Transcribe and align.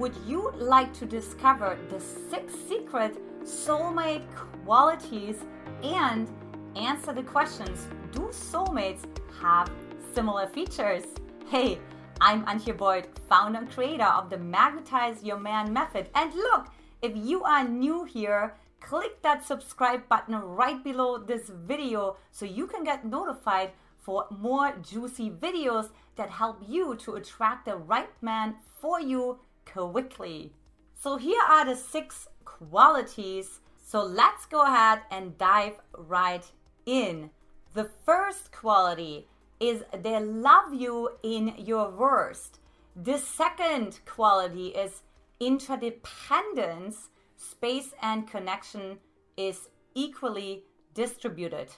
would 0.00 0.16
you 0.26 0.50
like 0.56 0.90
to 0.94 1.04
discover 1.04 1.76
the 1.90 2.00
six 2.00 2.54
secret 2.66 3.18
soulmate 3.44 4.24
qualities 4.64 5.36
and 5.82 6.26
answer 6.74 7.12
the 7.12 7.22
questions 7.22 7.86
Do 8.10 8.30
soulmates 8.32 9.04
have 9.42 9.70
similar 10.14 10.46
features? 10.46 11.04
Hey, 11.48 11.78
I'm 12.18 12.46
Antia 12.46 12.74
Boyd, 12.74 13.08
founder 13.28 13.58
and 13.58 13.70
creator 13.70 14.06
of 14.06 14.30
the 14.30 14.38
Magnetize 14.38 15.22
Your 15.22 15.38
Man 15.38 15.70
method. 15.70 16.08
And 16.14 16.32
look, 16.32 16.68
if 17.02 17.12
you 17.14 17.44
are 17.44 17.68
new 17.68 18.04
here, 18.04 18.54
click 18.80 19.20
that 19.20 19.44
subscribe 19.44 20.08
button 20.08 20.34
right 20.36 20.82
below 20.82 21.18
this 21.18 21.50
video 21.66 22.16
so 22.30 22.46
you 22.46 22.66
can 22.66 22.84
get 22.84 23.04
notified 23.04 23.72
for 23.98 24.24
more 24.30 24.72
juicy 24.80 25.28
videos 25.28 25.90
that 26.16 26.30
help 26.30 26.56
you 26.66 26.96
to 26.96 27.16
attract 27.16 27.66
the 27.66 27.76
right 27.76 28.10
man 28.22 28.54
for 28.80 28.98
you 28.98 29.38
quickly. 29.72 30.52
So, 30.94 31.16
here 31.16 31.42
are 31.48 31.64
the 31.64 31.76
six 31.76 32.28
qualities. 32.44 33.60
So, 33.84 34.02
let's 34.02 34.46
go 34.46 34.62
ahead 34.62 35.00
and 35.10 35.38
dive 35.38 35.80
right 35.96 36.44
in. 36.86 37.30
The 37.74 37.88
first 38.04 38.52
quality 38.52 39.26
is 39.60 39.84
they 40.02 40.18
love 40.20 40.74
you 40.74 41.10
in 41.22 41.54
your 41.58 41.90
worst. 41.90 42.58
The 42.96 43.18
second 43.18 44.00
quality 44.04 44.68
is 44.68 45.02
interdependence, 45.38 47.08
space 47.36 47.94
and 48.02 48.28
connection 48.28 48.98
is 49.36 49.68
equally 49.94 50.64
distributed. 50.94 51.68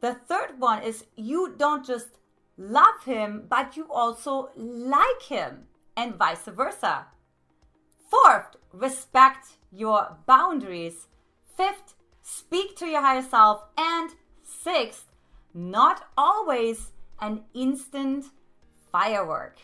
The 0.00 0.14
third 0.14 0.58
one 0.58 0.82
is 0.82 1.06
you 1.16 1.54
don't 1.56 1.86
just 1.86 2.18
love 2.58 3.04
him, 3.04 3.46
but 3.48 3.76
you 3.76 3.86
also 3.90 4.50
like 4.56 5.22
him, 5.22 5.66
and 5.96 6.14
vice 6.14 6.44
versa. 6.44 7.06
Fourth, 8.10 8.56
respect 8.72 9.48
your 9.72 10.18
boundaries. 10.26 11.08
Fifth, 11.56 11.94
speak 12.22 12.76
to 12.76 12.86
your 12.86 13.00
higher 13.00 13.22
self. 13.22 13.64
And 13.76 14.10
sixth, 14.42 15.06
not 15.54 16.06
always 16.16 16.92
an 17.20 17.42
instant 17.54 18.26
firework. 18.92 19.58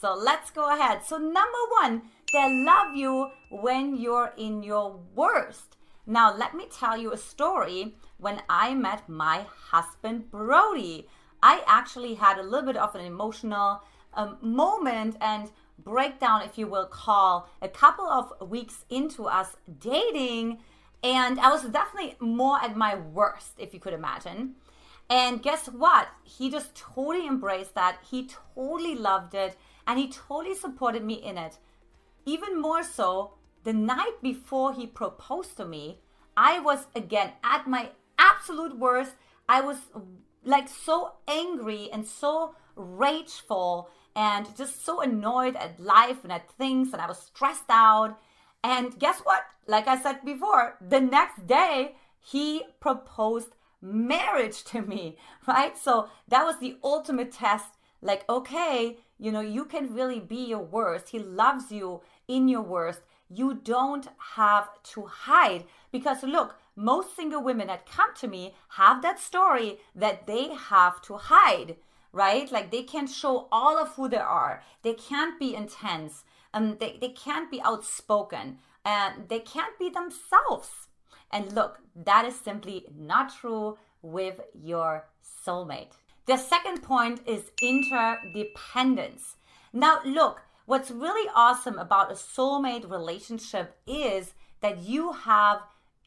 So 0.00 0.14
let's 0.14 0.50
go 0.50 0.72
ahead. 0.72 1.04
So, 1.04 1.18
number 1.18 1.64
one, 1.80 2.02
they 2.32 2.62
love 2.64 2.94
you 2.94 3.30
when 3.50 3.96
you're 3.96 4.32
in 4.36 4.62
your 4.62 5.00
worst. 5.14 5.76
Now, 6.06 6.34
let 6.34 6.54
me 6.54 6.66
tell 6.70 6.96
you 6.96 7.12
a 7.12 7.16
story. 7.16 7.96
When 8.18 8.42
I 8.48 8.74
met 8.74 9.08
my 9.08 9.46
husband, 9.70 10.30
Brody, 10.30 11.08
I 11.42 11.62
actually 11.66 12.14
had 12.14 12.38
a 12.38 12.42
little 12.42 12.66
bit 12.66 12.76
of 12.76 12.94
an 12.94 13.04
emotional 13.04 13.82
um, 14.14 14.38
moment 14.40 15.16
and 15.20 15.50
breakdown, 15.78 16.42
if 16.42 16.58
you 16.58 16.66
will 16.66 16.86
call, 16.86 17.48
a 17.62 17.68
couple 17.68 18.06
of 18.06 18.48
weeks 18.48 18.84
into 18.90 19.24
us 19.26 19.56
dating. 19.80 20.58
And 21.02 21.38
I 21.38 21.50
was 21.50 21.62
definitely 21.62 22.16
more 22.20 22.60
at 22.60 22.76
my 22.76 22.96
worst, 22.96 23.52
if 23.58 23.72
you 23.72 23.80
could 23.80 23.92
imagine. 23.92 24.56
And 25.10 25.42
guess 25.42 25.66
what? 25.66 26.08
He 26.22 26.50
just 26.50 26.74
totally 26.74 27.26
embraced 27.26 27.74
that. 27.74 27.98
He 28.10 28.28
totally 28.54 28.94
loved 28.94 29.34
it 29.34 29.56
and 29.86 29.98
he 29.98 30.08
totally 30.08 30.54
supported 30.54 31.02
me 31.04 31.14
in 31.14 31.38
it. 31.38 31.58
Even 32.26 32.60
more 32.60 32.82
so, 32.82 33.34
the 33.64 33.72
night 33.72 34.20
before 34.22 34.74
he 34.74 34.86
proposed 34.86 35.56
to 35.56 35.64
me, 35.64 36.00
I 36.36 36.60
was 36.60 36.86
again 36.94 37.32
at 37.42 37.66
my 37.66 37.90
absolute 38.18 38.78
worst. 38.78 39.12
I 39.48 39.62
was 39.62 39.78
like 40.44 40.68
so 40.68 41.14
angry 41.26 41.88
and 41.90 42.06
so 42.06 42.54
rageful 42.76 43.90
and 44.18 44.48
just 44.56 44.84
so 44.84 45.00
annoyed 45.00 45.54
at 45.54 45.78
life 45.78 46.24
and 46.24 46.32
at 46.32 46.50
things, 46.50 46.92
and 46.92 47.00
I 47.00 47.06
was 47.06 47.22
stressed 47.22 47.70
out. 47.70 48.18
And 48.64 48.98
guess 48.98 49.20
what? 49.20 49.44
Like 49.68 49.86
I 49.86 49.96
said 49.96 50.24
before, 50.24 50.76
the 50.80 51.00
next 51.00 51.46
day 51.46 51.94
he 52.18 52.64
proposed 52.80 53.54
marriage 53.80 54.64
to 54.64 54.82
me, 54.82 55.18
right? 55.46 55.78
So 55.78 56.08
that 56.26 56.44
was 56.44 56.58
the 56.58 56.78
ultimate 56.82 57.30
test. 57.30 57.74
Like, 58.02 58.28
okay, 58.28 58.98
you 59.20 59.30
know, 59.30 59.40
you 59.40 59.64
can 59.64 59.94
really 59.94 60.18
be 60.18 60.46
your 60.46 60.64
worst. 60.64 61.10
He 61.10 61.20
loves 61.20 61.70
you 61.70 62.00
in 62.26 62.48
your 62.48 62.62
worst. 62.62 63.02
You 63.30 63.54
don't 63.54 64.08
have 64.34 64.68
to 64.94 65.06
hide 65.06 65.64
because 65.92 66.24
look, 66.24 66.56
most 66.74 67.14
single 67.14 67.42
women 67.42 67.68
that 67.68 67.86
come 67.86 68.14
to 68.16 68.26
me 68.26 68.54
have 68.70 69.00
that 69.02 69.20
story 69.20 69.78
that 69.94 70.26
they 70.26 70.54
have 70.54 71.00
to 71.02 71.18
hide, 71.18 71.76
right? 72.12 72.50
Like 72.50 72.70
they 72.70 72.82
can't 72.82 73.08
show 73.08 73.48
all 73.52 73.78
of 73.78 73.94
who 73.94 74.08
they 74.08 74.16
are. 74.16 74.62
They 74.82 74.94
can't 74.94 75.38
be 75.38 75.54
intense. 75.54 76.24
Um, 76.54 76.76
they, 76.80 76.98
they 77.00 77.10
can't 77.10 77.50
be 77.50 77.60
outspoken 77.62 78.58
and 78.84 79.28
they 79.28 79.40
can't 79.40 79.78
be 79.78 79.90
themselves. 79.90 80.70
And 81.30 81.52
look, 81.52 81.80
that 81.94 82.24
is 82.24 82.36
simply 82.40 82.86
not 82.96 83.34
true 83.34 83.76
with 84.02 84.40
your 84.54 85.08
soulmate. 85.46 85.92
The 86.26 86.36
second 86.36 86.82
point 86.82 87.20
is 87.26 87.50
interdependence. 87.62 89.36
Now, 89.72 90.00
look, 90.04 90.42
what's 90.66 90.90
really 90.90 91.28
awesome 91.34 91.78
about 91.78 92.10
a 92.10 92.14
soulmate 92.14 92.90
relationship 92.90 93.76
is 93.86 94.34
that 94.60 94.80
you 94.80 95.12
have 95.12 95.60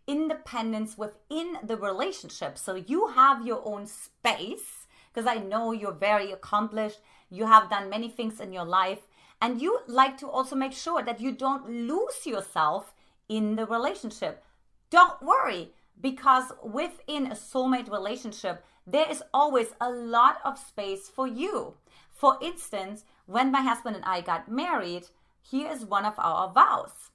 independence 0.08 0.98
within 0.98 1.58
the 1.64 1.78
relationship. 1.78 2.58
So 2.58 2.76
you 2.76 3.08
have 3.08 3.46
your 3.46 3.62
own 3.66 3.88
space, 3.88 4.81
because 5.14 5.28
I 5.28 5.36
know 5.36 5.72
you're 5.72 5.92
very 5.92 6.32
accomplished, 6.32 7.00
you 7.30 7.46
have 7.46 7.70
done 7.70 7.90
many 7.90 8.10
things 8.10 8.40
in 8.40 8.54
your 8.54 8.66
life, 8.66 9.00
and 9.42 9.62
you 9.62 9.80
like 9.88 10.18
to 10.20 10.28
also 10.28 10.56
make 10.56 10.74
sure 10.74 11.04
that 11.04 11.20
you 11.20 11.32
don't 11.32 11.70
lose 11.70 12.26
yourself 12.26 12.94
in 13.28 13.56
the 13.56 13.66
relationship. 13.66 14.44
Don't 14.90 15.22
worry, 15.22 15.72
because 16.00 16.52
within 16.64 17.28
a 17.28 17.36
soulmate 17.36 17.92
relationship, 17.92 18.64
there 18.86 19.10
is 19.10 19.24
always 19.34 19.74
a 19.80 19.90
lot 19.90 20.40
of 20.44 20.58
space 20.58 21.10
for 21.10 21.28
you. 21.28 21.76
For 22.12 22.38
instance, 22.42 23.06
when 23.26 23.52
my 23.52 23.62
husband 23.62 23.96
and 23.96 24.06
I 24.06 24.22
got 24.22 24.52
married, 24.52 25.08
here 25.42 25.72
is 25.72 25.86
one 25.86 26.06
of 26.06 26.16
our 26.18 26.52
vows. 26.52 27.12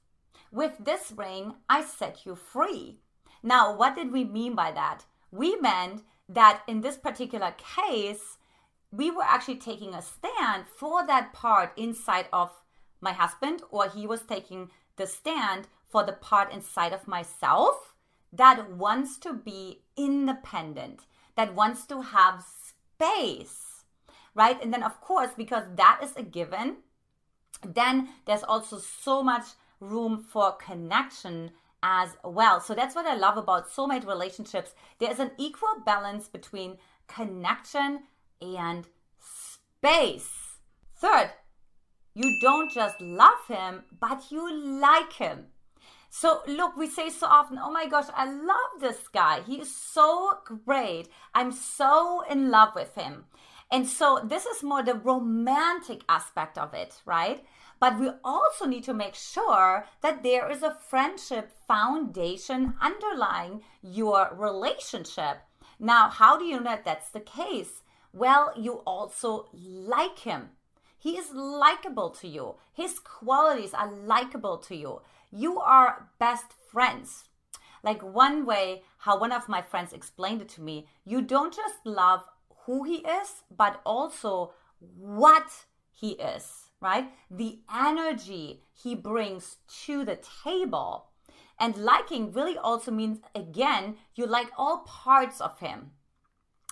With 0.51 0.73
this 0.81 1.13
ring, 1.17 1.55
I 1.69 1.85
set 1.85 2.25
you 2.25 2.35
free. 2.35 2.99
Now, 3.43 3.77
what 3.77 3.95
did 3.95 4.11
we 4.11 4.25
mean 4.25 4.55
by 4.55 4.73
that? 4.73 5.05
We 5.31 5.57
meant 5.57 6.03
that 6.29 6.63
in 6.67 6.81
this 6.81 6.97
particular 6.97 7.55
case, 7.57 8.39
we 8.91 9.11
were 9.11 9.23
actually 9.23 9.57
taking 9.57 9.95
a 9.95 10.03
stand 10.03 10.67
for 10.67 11.07
that 11.07 11.33
part 11.33 11.73
inside 11.77 12.27
of 12.33 12.51
my 13.01 13.13
husband, 13.13 13.63
or 13.71 13.89
he 13.89 14.07
was 14.07 14.23
taking 14.23 14.71
the 14.97 15.07
stand 15.07 15.69
for 15.87 16.03
the 16.05 16.13
part 16.13 16.53
inside 16.53 16.93
of 16.93 17.07
myself 17.07 17.95
that 18.33 18.71
wants 18.73 19.17
to 19.19 19.33
be 19.33 19.83
independent, 19.97 21.07
that 21.37 21.55
wants 21.55 21.85
to 21.87 22.01
have 22.03 22.45
space, 22.45 23.85
right? 24.35 24.61
And 24.63 24.73
then, 24.73 24.83
of 24.83 25.01
course, 25.01 25.31
because 25.37 25.65
that 25.77 26.01
is 26.03 26.17
a 26.17 26.23
given, 26.23 26.79
then 27.63 28.09
there's 28.27 28.43
also 28.43 28.79
so 28.79 29.23
much 29.23 29.45
room 29.81 30.19
for 30.19 30.53
connection 30.53 31.53
as 31.83 32.11
well. 32.25 32.61
So 32.61 32.75
that's 32.75 32.95
what 32.95 33.07
I 33.07 33.15
love 33.15 33.37
about 33.37 33.71
soulmate 33.71 34.07
relationships. 34.07 34.75
There's 34.99 35.19
an 35.19 35.33
equal 35.39 35.83
balance 35.85 36.29
between 36.29 36.79
connection 37.07 38.01
and 38.41 38.87
space. 39.19 40.31
Third, 40.97 41.31
you 42.15 42.39
don't 42.41 42.73
just 42.73 43.01
love 43.01 43.47
him, 43.47 43.85
but 44.01 44.31
you 44.31 44.81
like 44.81 45.13
him. 45.13 45.47
So, 46.09 46.41
look, 46.47 46.77
we 46.77 46.89
say 46.89 47.11
so 47.11 47.27
often, 47.27 47.59
oh 47.59 47.71
my 47.71 47.87
gosh, 47.87 48.07
I 48.15 48.25
love 48.25 48.81
this 48.81 49.07
guy. 49.09 49.43
He 49.43 49.57
is 49.61 49.75
so 49.75 50.39
great. 50.65 51.09
I'm 51.35 51.53
so 51.53 52.23
in 52.31 52.51
love 52.51 52.75
with 52.75 52.95
him. 52.95 53.27
And 53.71 53.87
so, 53.87 54.21
this 54.25 54.47
is 54.47 54.63
more 54.63 54.83
the 54.83 54.95
romantic 54.95 56.03
aspect 56.09 56.57
of 56.57 56.73
it, 56.73 56.95
right? 57.05 57.45
But 57.79 57.99
we 57.99 58.11
also 58.25 58.65
need 58.67 58.85
to 58.85 58.95
make 58.95 59.15
sure 59.15 59.87
that 60.01 60.23
there 60.23 60.51
is 60.51 60.63
a 60.63 60.77
friendship 60.89 61.53
foundation 61.69 62.75
underlying 62.81 63.63
your 63.83 64.31
relationship. 64.35 65.39
Now, 65.79 66.09
how 66.09 66.39
do 66.39 66.45
you 66.45 66.57
know 66.59 66.65
that 66.65 66.85
that's 66.85 67.11
the 67.11 67.21
case? 67.21 67.83
Well, 68.13 68.53
you 68.57 68.83
also 68.87 69.49
like 69.53 70.21
him. 70.21 70.51
He 70.99 71.19
is 71.19 71.33
likable 71.33 72.11
to 72.11 72.27
you. 72.27 72.55
His 72.73 72.99
qualities 72.99 73.75
are 73.75 73.93
likable 73.93 74.57
to 74.59 74.75
you 74.75 75.01
you 75.31 75.59
are 75.59 76.09
best 76.19 76.53
friends. 76.71 77.25
Like 77.83 78.03
one 78.03 78.47
way, 78.47 78.83
how 78.99 79.19
one 79.19 79.33
of 79.33 79.49
my 79.49 79.63
friends 79.63 79.93
explained 79.93 80.43
it 80.43 80.49
to 80.51 80.63
me, 80.63 80.87
you 81.05 81.21
don't 81.21 81.55
just 81.55 81.85
love 81.85 82.25
who 82.65 82.85
he 82.85 82.97
is, 82.97 83.43
but 83.55 83.81
also 83.85 84.53
what 84.79 85.67
he 85.93 86.13
is, 86.13 86.66
right? 86.81 87.11
The 87.31 87.61
energy 87.75 88.63
he 88.73 88.95
brings 88.95 89.57
to 89.85 90.05
the 90.05 90.19
table. 90.45 91.07
And 91.59 91.77
liking 91.77 92.33
really 92.33 92.59
also 92.59 92.91
means, 92.91 93.21
again, 93.35 93.97
you 94.15 94.27
like 94.27 94.51
all 94.59 94.79
parts 94.87 95.41
of 95.41 95.59
him. 95.59 95.93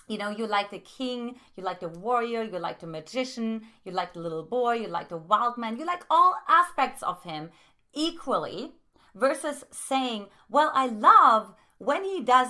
you 0.07 0.17
know, 0.17 0.29
you 0.29 0.45
like 0.45 0.69
the 0.69 0.79
king, 0.79 1.35
you 1.55 1.63
like 1.63 1.79
the 1.79 1.89
warrior, 1.89 2.43
you 2.43 2.59
like 2.59 2.79
the 2.79 2.87
magician, 2.87 3.61
you 3.83 3.91
like 3.91 4.13
the 4.13 4.19
little 4.19 4.43
boy, 4.43 4.73
you 4.73 4.87
like 4.87 5.09
the 5.09 5.17
wild 5.17 5.57
man, 5.57 5.77
you 5.79 5.85
like 5.85 6.03
all 6.09 6.35
aspects 6.47 7.01
of 7.01 7.23
him 7.23 7.49
equally, 7.93 8.73
versus 9.15 9.63
saying, 9.71 10.27
Well, 10.49 10.71
I 10.73 10.87
love 10.87 11.55
when 11.77 12.03
he 12.03 12.21
does 12.21 12.49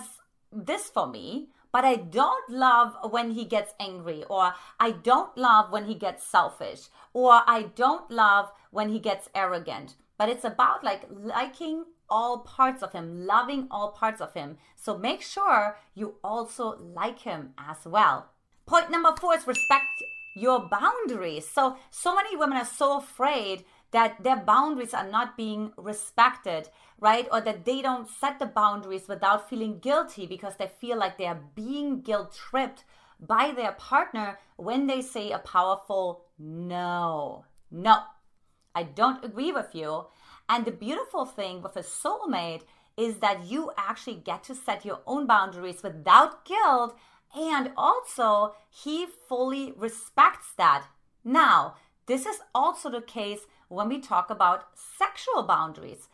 this 0.51 0.89
for 0.89 1.07
me, 1.07 1.49
but 1.75 1.83
I 1.83 1.97
don't 1.97 2.49
love 2.49 2.95
when 3.11 3.31
he 3.31 3.43
gets 3.43 3.73
angry, 3.81 4.23
or 4.29 4.53
I 4.79 4.91
don't 4.91 5.37
love 5.37 5.73
when 5.73 5.87
he 5.87 5.93
gets 5.93 6.25
selfish, 6.25 6.87
or 7.11 7.41
I 7.45 7.63
don't 7.75 8.09
love 8.09 8.49
when 8.71 8.87
he 8.87 8.97
gets 8.97 9.27
arrogant. 9.35 9.95
But 10.17 10.29
it's 10.29 10.45
about 10.45 10.85
like 10.85 11.01
liking 11.11 11.83
all 12.09 12.37
parts 12.37 12.81
of 12.81 12.93
him, 12.93 13.25
loving 13.25 13.67
all 13.69 13.91
parts 13.91 14.21
of 14.21 14.33
him. 14.33 14.57
So 14.77 14.97
make 14.97 15.21
sure 15.21 15.77
you 15.93 16.15
also 16.23 16.79
like 16.79 17.19
him 17.19 17.53
as 17.57 17.79
well. 17.83 18.29
Point 18.65 18.89
number 18.89 19.13
four 19.19 19.35
is 19.35 19.45
respect 19.45 20.01
your 20.33 20.69
boundaries. 20.69 21.45
So, 21.45 21.75
so 21.91 22.15
many 22.15 22.37
women 22.37 22.57
are 22.57 22.63
so 22.63 22.99
afraid 22.99 23.65
that 23.95 24.21
their 24.21 24.35
boundaries 24.35 24.93
are 24.93 25.07
not 25.09 25.37
being 25.37 25.71
respected, 25.77 26.67
right? 26.99 27.29
Or 27.31 27.39
that 27.39 27.63
they 27.63 27.81
don't 27.81 28.09
set 28.09 28.39
the 28.39 28.45
boundaries 28.45 29.07
without 29.07 29.49
feeling 29.49 29.79
guilty 29.79 30.25
because 30.25 30.57
they 30.57 30.67
feel 30.67 30.97
like 30.97 31.17
they 31.17 31.27
are 31.27 31.39
being 31.55 32.01
guilt 32.01 32.35
tripped 32.35 32.83
by 33.21 33.53
their 33.55 33.71
partner 33.71 34.37
when 34.57 34.87
they 34.87 35.01
say 35.01 35.31
a 35.31 35.39
powerful 35.39 36.25
no. 36.37 37.45
No, 37.71 37.99
I 38.75 38.83
don't 38.83 39.23
agree 39.23 39.53
with 39.53 39.73
you. 39.73 40.07
And 40.49 40.65
the 40.65 40.71
beautiful 40.71 41.25
thing 41.25 41.61
with 41.61 41.77
a 41.77 41.81
soulmate 41.81 42.63
is 42.97 43.19
that 43.19 43.45
you 43.45 43.71
actually 43.77 44.17
get 44.17 44.43
to 44.43 44.55
set 44.55 44.83
your 44.83 44.99
own 45.07 45.25
boundaries 45.25 45.83
without 45.83 46.43
guilt. 46.43 46.97
And 47.33 47.71
also, 47.77 48.55
he 48.69 49.05
fully 49.29 49.71
respects 49.77 50.51
that. 50.57 50.87
Now, 51.23 51.75
this 52.07 52.25
is 52.25 52.41
also 52.53 52.89
the 52.89 53.01
case 53.01 53.47
when 53.75 53.89
we 53.89 53.99
talk 53.99 54.29
about 54.29 54.67
sexual 54.73 55.43
boundaries. 55.43 56.07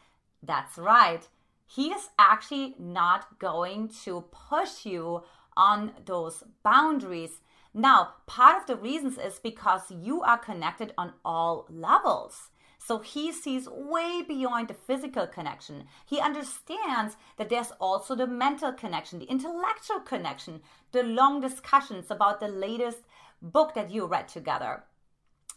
That's 0.43 0.77
right. 0.77 1.27
He 1.67 1.91
is 1.91 2.09
actually 2.19 2.75
not 2.77 3.39
going 3.39 3.89
to 4.03 4.25
push 4.31 4.85
you 4.85 5.23
on 5.55 5.93
those 6.05 6.43
boundaries. 6.63 7.41
Now, 7.73 8.15
part 8.25 8.57
of 8.59 8.67
the 8.67 8.75
reasons 8.75 9.17
is 9.17 9.39
because 9.39 9.91
you 9.91 10.21
are 10.21 10.37
connected 10.37 10.93
on 10.97 11.13
all 11.23 11.67
levels. 11.69 12.49
So 12.77 12.97
he 12.99 13.31
sees 13.31 13.69
way 13.69 14.23
beyond 14.27 14.67
the 14.67 14.73
physical 14.73 15.27
connection. 15.27 15.85
He 16.05 16.19
understands 16.19 17.15
that 17.37 17.49
there's 17.49 17.71
also 17.79 18.15
the 18.15 18.25
mental 18.27 18.73
connection, 18.73 19.19
the 19.19 19.25
intellectual 19.25 19.99
connection, 19.99 20.61
the 20.91 21.03
long 21.03 21.39
discussions 21.39 22.09
about 22.09 22.39
the 22.39 22.47
latest 22.47 22.99
book 23.41 23.75
that 23.75 23.91
you 23.91 24.07
read 24.07 24.27
together. 24.27 24.83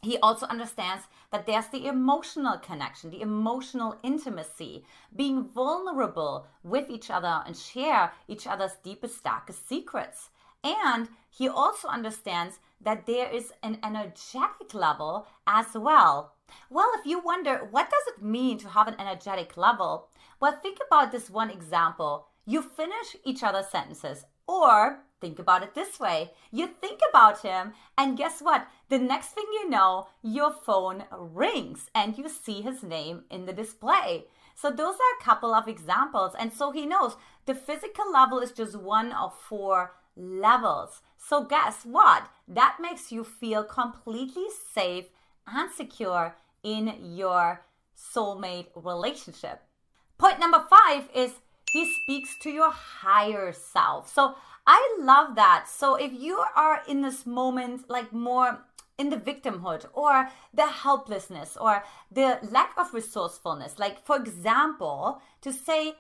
He 0.04 0.18
also 0.18 0.46
understands 0.46 1.04
that 1.30 1.46
there's 1.46 1.68
the 1.68 1.86
emotional 1.86 2.58
connection, 2.58 3.10
the 3.10 3.22
emotional 3.22 3.98
intimacy, 4.02 4.84
being 5.14 5.44
vulnerable 5.44 6.46
with 6.62 6.88
each 6.90 7.10
other 7.10 7.42
and 7.46 7.56
share 7.56 8.12
each 8.28 8.46
other's 8.46 8.76
deepest, 8.82 9.24
darkest 9.24 9.68
secrets. 9.68 10.30
And 10.62 11.08
he 11.30 11.48
also 11.48 11.88
understands 11.88 12.60
that 12.80 13.06
there 13.06 13.28
is 13.28 13.52
an 13.62 13.78
energetic 13.82 14.74
level 14.74 15.26
as 15.46 15.74
well 15.74 16.34
well, 16.68 16.92
if 16.94 17.06
you 17.06 17.20
wonder 17.20 17.66
what 17.70 17.90
does 17.90 18.06
it 18.14 18.22
mean 18.22 18.58
to 18.58 18.68
have 18.68 18.86
an 18.86 18.96
energetic 18.98 19.56
level, 19.56 20.08
well, 20.40 20.58
think 20.60 20.78
about 20.86 21.10
this 21.10 21.30
one 21.30 21.50
example. 21.50 22.28
You 22.44 22.60
finish 22.62 23.16
each 23.24 23.42
other's 23.42 23.68
sentences, 23.68 24.26
or 24.46 25.00
think 25.25 25.38
about 25.38 25.62
it 25.62 25.75
this 25.75 25.99
way. 25.99 26.32
You 26.53 26.67
think 26.67 27.00
about 27.09 27.41
him, 27.41 27.73
and 27.97 28.19
guess 28.19 28.43
what? 28.43 28.67
The 28.91 28.99
next 28.99 29.29
thing 29.29 29.47
you 29.55 29.71
know, 29.71 30.09
your 30.23 30.53
phone 30.53 31.05
rings 31.11 31.88
and 31.94 32.19
you 32.19 32.29
see 32.29 32.61
his 32.61 32.82
name 32.82 33.25
in 33.31 33.47
the 33.47 33.55
display. 33.55 34.26
So, 34.55 34.71
those 34.71 34.97
are 34.97 35.15
a 35.19 35.25
couple 35.25 35.55
of 35.55 35.67
examples. 35.67 36.35
And 36.38 36.53
so 36.53 36.73
he 36.73 36.85
knows 36.85 37.17
the 37.47 37.55
physical 37.55 38.12
level 38.12 38.38
is 38.41 38.53
just 38.53 38.76
one 38.76 39.12
of 39.12 39.32
four 39.35 39.94
levels. 40.15 41.00
So, 41.17 41.44
guess 41.44 41.85
what? 41.85 42.29
That 42.47 42.76
makes 42.79 43.11
you 43.11 43.25
feel 43.25 43.65
completely 43.65 44.49
safe 44.75 45.06
and 45.47 45.73
secure 45.73 46.37
in 46.62 46.94
your 47.00 47.65
soulmate 47.97 48.69
relationship. 48.75 49.62
Point 50.19 50.38
number 50.38 50.62
five 50.69 51.09
is 51.15 51.32
he 51.75 51.85
speaks 51.85 52.38
to 52.38 52.50
your 52.50 52.71
higher 52.71 53.53
self. 53.53 54.11
So 54.11 54.37
I 54.67 54.97
love 54.99 55.35
that. 55.35 55.67
So 55.69 55.97
if 55.97 56.12
you 56.12 56.43
are 56.56 56.81
in 56.88 57.03
this 57.03 57.26
moment, 57.26 57.91
like 57.91 58.12
more 58.12 58.65
in 58.97 59.11
the 59.11 59.17
victimhood 59.17 59.85
or 59.93 60.31
the 60.55 60.67
helplessness 60.67 61.59
or 61.61 61.85
the 62.11 62.38
lack 62.50 62.73
of 62.79 62.94
resourcefulness, 62.94 63.79
like 63.79 64.06
for 64.06 64.17
example, 64.17 65.21
to 65.43 65.53
say, 65.53 65.94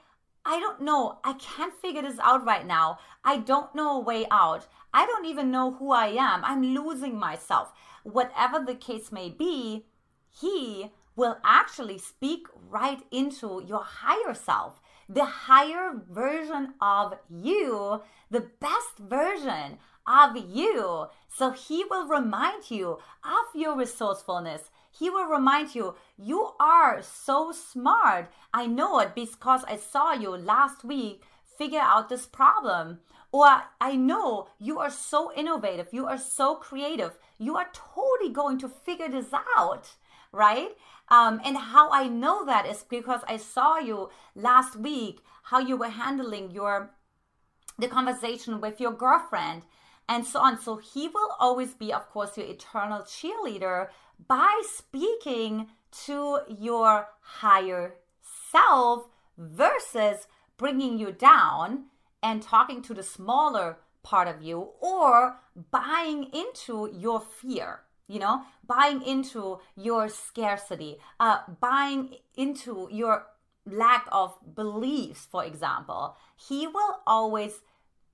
I 0.46 0.60
don't 0.60 0.80
know, 0.80 1.18
I 1.24 1.34
can't 1.34 1.74
figure 1.74 2.02
this 2.02 2.18
out 2.20 2.46
right 2.46 2.66
now. 2.66 2.98
I 3.22 3.38
don't 3.38 3.74
know 3.74 3.96
a 3.96 4.00
way 4.00 4.26
out. 4.30 4.66
I 4.94 5.04
don't 5.06 5.26
even 5.26 5.50
know 5.50 5.72
who 5.72 5.92
I 5.92 6.06
am. 6.08 6.44
I'm 6.44 6.62
losing 6.62 7.18
myself 7.18 7.72
whatever 8.04 8.60
the 8.60 8.74
case 8.74 9.10
may 9.10 9.28
be, 9.28 9.86
he 10.30 10.92
will 11.16 11.38
actually 11.44 11.98
speak 11.98 12.46
right 12.68 13.02
into 13.10 13.62
your 13.66 13.82
higher 13.82 14.34
self, 14.34 14.80
the 15.08 15.24
higher 15.24 16.00
version 16.10 16.74
of 16.80 17.14
you, 17.30 18.02
the 18.30 18.48
best 18.60 18.98
version 18.98 19.78
of 20.06 20.36
you. 20.36 21.06
So 21.28 21.50
he 21.50 21.84
will 21.90 22.06
remind 22.06 22.70
you 22.70 22.98
of 23.24 23.54
your 23.54 23.76
resourcefulness. 23.76 24.70
He 24.90 25.10
will 25.10 25.26
remind 25.26 25.74
you, 25.74 25.96
you 26.16 26.50
are 26.60 27.02
so 27.02 27.52
smart. 27.52 28.30
I 28.52 28.66
know 28.66 29.00
it 29.00 29.14
because 29.14 29.64
I 29.64 29.76
saw 29.76 30.12
you 30.12 30.30
last 30.30 30.84
week 30.84 31.22
figure 31.58 31.80
out 31.80 32.08
this 32.08 32.26
problem. 32.26 33.00
Or 33.32 33.62
I 33.80 33.96
know 33.96 34.46
you 34.60 34.78
are 34.78 34.90
so 34.90 35.32
innovative, 35.34 35.88
you 35.90 36.06
are 36.06 36.18
so 36.18 36.54
creative, 36.54 37.18
you 37.36 37.56
are 37.56 37.68
totally 37.72 38.32
going 38.32 38.58
to 38.58 38.68
figure 38.68 39.08
this 39.08 39.30
out, 39.58 39.96
right? 40.34 40.70
Um, 41.08 41.40
and 41.44 41.56
how 41.56 41.90
I 41.90 42.08
know 42.08 42.44
that 42.44 42.66
is 42.66 42.84
because 42.88 43.20
I 43.28 43.36
saw 43.36 43.78
you 43.78 44.10
last 44.34 44.76
week, 44.76 45.20
how 45.44 45.58
you 45.58 45.76
were 45.76 45.88
handling 45.88 46.50
your 46.50 46.90
the 47.78 47.88
conversation 47.88 48.60
with 48.60 48.80
your 48.80 48.92
girlfriend 48.92 49.62
and 50.08 50.24
so 50.24 50.40
on. 50.40 50.60
So 50.60 50.76
he 50.76 51.08
will 51.08 51.30
always 51.40 51.74
be, 51.74 51.92
of 51.92 52.08
course, 52.10 52.36
your 52.36 52.46
eternal 52.46 53.00
cheerleader 53.00 53.88
by 54.28 54.62
speaking 54.64 55.68
to 56.06 56.40
your 56.48 57.08
higher 57.20 57.94
self 58.50 59.08
versus 59.36 60.26
bringing 60.56 60.98
you 60.98 61.12
down 61.12 61.86
and 62.22 62.42
talking 62.42 62.80
to 62.82 62.94
the 62.94 63.02
smaller 63.02 63.78
part 64.02 64.28
of 64.28 64.42
you 64.42 64.70
or 64.80 65.36
buying 65.70 66.30
into 66.32 66.90
your 66.92 67.20
fear 67.20 67.80
you 68.08 68.18
know 68.18 68.42
buying 68.66 69.02
into 69.02 69.58
your 69.76 70.08
scarcity 70.08 70.98
uh, 71.20 71.38
buying 71.60 72.16
into 72.36 72.88
your 72.90 73.26
lack 73.66 74.06
of 74.12 74.36
beliefs 74.54 75.26
for 75.30 75.44
example 75.44 76.16
he 76.36 76.66
will 76.66 77.00
always 77.06 77.60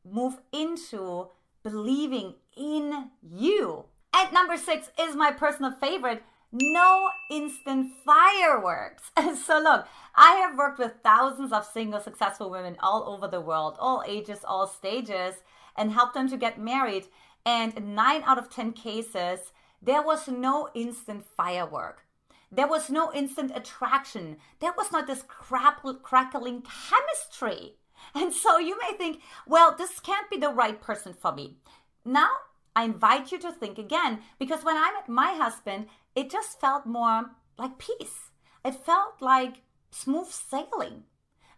move 0.05 0.39
into 0.53 1.29
believing 1.63 2.35
in 2.57 3.11
you 3.23 3.85
and 4.15 4.33
number 4.33 4.57
six 4.57 4.91
is 4.99 5.17
my 5.17 5.31
personal 5.33 5.73
favorite 5.73 6.23
no 6.53 7.11
instant 7.31 7.93
fireworks. 8.05 9.11
so, 9.45 9.59
look, 9.61 9.87
I 10.17 10.35
have 10.35 10.59
worked 10.59 10.79
with 10.79 10.95
thousands 11.03 11.53
of 11.53 11.65
single 11.65 12.01
successful 12.01 12.51
women 12.51 12.77
all 12.81 13.05
over 13.09 13.29
the 13.29 13.41
world, 13.41 13.77
all 13.79 14.03
ages, 14.07 14.41
all 14.45 14.67
stages, 14.67 15.37
and 15.77 15.93
helped 15.93 16.15
them 16.15 16.29
to 16.29 16.37
get 16.37 16.59
married. 16.59 17.07
And 17.47 17.95
nine 17.95 18.23
out 18.27 18.39
of 18.39 18.51
10 18.51 18.73
cases, 18.73 19.53
there 19.83 20.03
was 20.03 20.29
no 20.29 20.69
instant 20.75 21.25
firework. 21.37 22.07
There 22.53 22.67
was 22.67 22.91
no 22.91 23.13
instant 23.13 23.53
attraction. 23.55 24.39
There 24.59 24.75
was 24.77 24.91
not 24.91 25.07
this 25.07 25.23
crackling 25.23 26.63
chemistry. 26.63 27.77
And 28.15 28.33
so 28.33 28.59
you 28.59 28.79
may 28.79 28.97
think, 28.97 29.21
well, 29.47 29.75
this 29.77 30.01
can't 30.01 30.29
be 30.31 30.37
the 30.37 30.49
right 30.49 30.81
person 30.81 31.13
for 31.13 31.33
me. 31.33 31.59
Now, 32.05 32.31
I 32.75 32.85
invite 32.85 33.31
you 33.31 33.39
to 33.41 33.53
think 33.53 33.79
again 33.79 34.21
because 34.39 34.65
when 34.65 34.77
I 34.77 34.93
met 34.93 35.09
my 35.09 35.35
husband, 35.35 35.87
it 36.15 36.31
just 36.31 36.61
felt 36.61 36.87
more 36.87 37.31
like 37.59 37.79
peace. 37.79 38.31
It 38.65 38.75
felt 38.85 39.21
like 39.21 39.63
smooth 39.91 40.29
sailing. 40.29 41.05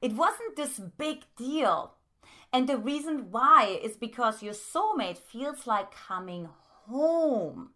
It 0.00 0.14
wasn't 0.14 0.56
this 0.56 0.78
big 0.78 1.24
deal. 1.36 1.94
And 2.52 2.68
the 2.68 2.76
reason 2.76 3.30
why 3.30 3.78
is 3.82 3.96
because 3.96 4.42
your 4.42 4.54
soulmate 4.54 5.18
feels 5.18 5.66
like 5.66 5.94
coming 5.94 6.48
home, 6.86 7.70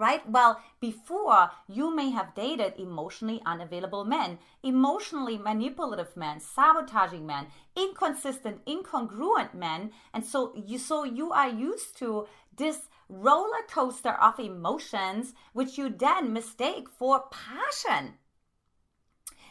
right? 0.00 0.26
Well, 0.28 0.60
before 0.80 1.50
you 1.68 1.94
may 1.94 2.08
have 2.10 2.34
dated 2.34 2.72
emotionally 2.78 3.42
unavailable 3.44 4.06
men, 4.06 4.38
emotionally 4.62 5.36
manipulative 5.36 6.16
men, 6.16 6.40
sabotaging 6.40 7.26
men, 7.26 7.48
inconsistent, 7.76 8.64
incongruent 8.64 9.52
men, 9.52 9.92
and 10.14 10.24
so 10.24 10.54
you 10.56 10.78
so 10.78 11.04
you 11.04 11.32
are 11.32 11.50
used 11.50 11.98
to 11.98 12.26
this 12.56 12.88
roller 13.10 13.62
coaster 13.68 14.12
of 14.12 14.40
emotions 14.40 15.34
which 15.52 15.76
you 15.76 15.90
then 15.90 16.32
mistake 16.32 16.88
for 16.88 17.24
passion. 17.30 18.14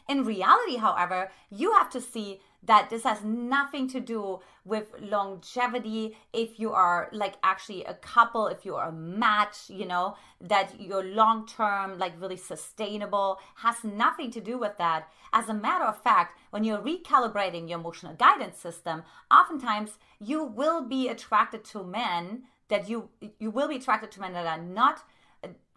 In 0.08 0.26
reality, 0.26 0.78
however, 0.78 1.30
you 1.52 1.74
have 1.74 1.92
to 1.92 2.02
see 2.02 2.42
that 2.64 2.90
this 2.90 3.04
has 3.04 3.24
nothing 3.24 3.88
to 3.90 4.00
do 4.00 4.40
with 4.66 4.88
longevity. 5.00 6.18
If 6.34 6.60
you 6.60 6.72
are 6.72 7.10
like 7.12 7.36
actually 7.42 7.84
a 7.86 7.94
couple 7.94 8.48
if 8.48 8.66
you 8.66 8.76
are 8.76 8.90
a 8.90 8.92
match 8.92 9.70
you 9.70 9.86
know 9.86 10.16
that 10.42 10.80
you're 10.80 11.04
long 11.04 11.48
term 11.48 11.98
like 11.98 12.20
really 12.22 12.38
sustainable 12.38 13.40
has 13.56 13.84
nothing 13.84 14.32
to 14.32 14.42
do 14.42 14.58
with 14.58 14.78
that. 14.78 15.08
As 15.32 15.48
a 15.48 15.54
matter 15.54 15.86
of 15.86 16.02
fact 16.02 16.38
when 16.50 16.64
you're 16.64 16.80
recalibrating 16.80 17.70
your 17.70 17.80
emotional 17.80 18.14
guidance 18.14 18.58
system 18.58 19.04
oftentimes 19.32 19.98
you 20.20 20.44
will 20.44 20.82
be 20.82 21.08
attracted 21.08 21.64
to 21.66 21.84
men 21.84 22.44
that 22.68 22.90
you 22.90 23.10
you 23.40 23.52
will 23.52 23.68
be 23.68 23.78
attracted 23.78 24.12
to 24.12 24.22
men 24.22 24.34
that 24.34 24.46
are 24.46 24.62
not 24.62 25.04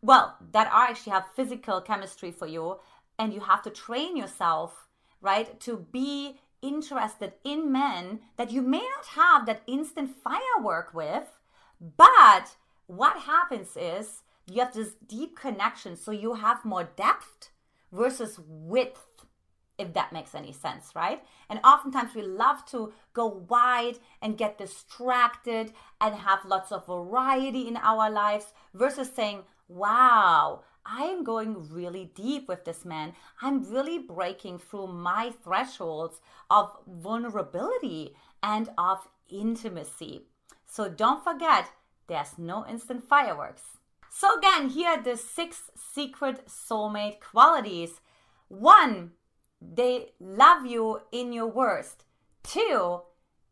well 0.03 0.37
that 0.51 0.67
are 0.73 0.85
actually 0.85 1.13
have 1.13 1.27
physical 1.35 1.81
chemistry 1.81 2.31
for 2.31 2.47
you 2.47 2.79
and 3.19 3.33
you 3.33 3.41
have 3.41 3.63
to 3.63 3.71
train 3.71 4.17
yourself 4.17 4.89
right 5.21 5.61
to 5.61 5.87
be 5.93 6.39
interested 6.63 7.35
in 7.45 7.71
men 7.71 8.21
that 8.37 8.51
you 8.51 8.63
may 8.63 8.79
not 8.97 9.07
have 9.15 9.47
that 9.47 9.63
instant 9.67 10.11
firework 10.23 10.95
with, 10.95 11.29
but 11.97 12.57
what 12.87 13.17
happens 13.23 13.77
is 13.77 14.23
you 14.47 14.61
have 14.61 14.73
this 14.75 14.95
deep 15.07 15.39
connection, 15.39 15.97
so 15.97 16.11
you 16.13 16.35
have 16.35 16.65
more 16.65 16.85
depth 16.85 17.51
versus 17.93 18.39
width, 18.47 19.05
if 19.79 19.93
that 19.95 20.13
makes 20.13 20.35
any 20.35 20.53
sense, 20.53 20.93
right? 20.95 21.23
And 21.49 21.61
oftentimes 21.65 22.15
we 22.15 22.23
love 22.23 22.65
to 22.67 22.93
go 23.13 23.27
wide 23.49 23.99
and 24.21 24.39
get 24.39 24.59
distracted 24.59 25.73
and 26.01 26.15
have 26.15 26.45
lots 26.45 26.73
of 26.73 26.87
variety 26.87 27.69
in 27.69 27.77
our 27.77 28.11
lives 28.11 28.53
versus 28.75 29.11
saying, 29.15 29.43
wow, 29.69 30.63
I 30.85 31.05
am 31.05 31.25
going 31.25 31.69
really 31.71 32.11
deep 32.15 32.49
with 32.49 32.65
this 32.65 32.85
man. 32.85 33.15
I'm 33.41 33.71
really 33.71 33.99
breaking 33.99 34.59
through 34.59 34.89
my 34.89 35.33
thresholds 35.43 36.21
of 36.51 36.77
vulnerability 36.87 38.17
and 38.43 38.71
of 38.77 39.09
intimacy. 39.29 40.27
So 40.67 40.89
don't 40.89 41.23
forget, 41.23 41.71
there's 42.09 42.39
no 42.39 42.67
instant 42.67 43.05
fireworks. 43.05 43.63
So, 44.15 44.37
again, 44.37 44.69
here 44.69 44.91
are 44.91 45.03
the 45.03 45.17
six 45.17 45.71
secret 45.75 46.47
soulmate 46.47 47.21
qualities. 47.21 48.01
One, 48.49 49.13
they 49.61 50.13
love 50.21 50.67
you 50.67 51.01
in 51.11 51.33
your 51.33 51.47
worst. 51.47 52.05
Two, 52.43 53.03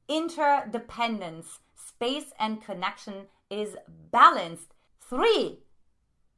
interdependence, 0.09 1.61
space 1.75 2.33
and 2.39 2.63
connection 2.63 3.29
is 3.49 3.77
balanced. 3.89 4.75
Three, 5.01 5.61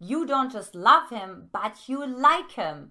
you 0.03 0.27
don't 0.27 0.51
just 0.51 0.75
love 0.75 1.11
him, 1.11 1.49
but 1.53 1.89
you 1.89 2.05
like 2.05 2.53
him. 2.53 2.91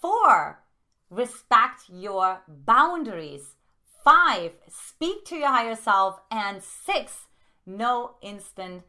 Four, 0.00 0.64
respect 1.10 1.82
your 1.92 2.40
boundaries. 2.48 3.56
Five, 4.02 4.52
speak 4.70 5.26
to 5.26 5.36
your 5.36 5.48
higher 5.48 5.76
self. 5.76 6.20
And 6.30 6.62
six, 6.62 7.26
no 7.66 8.14
instant 8.22 8.84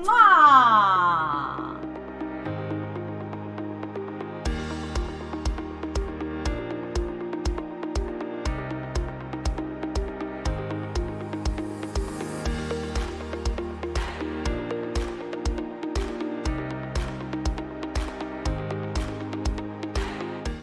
Mwah! 0.02 1.95